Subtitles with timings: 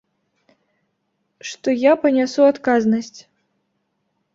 [1.51, 3.17] Што я панясу адказнасць.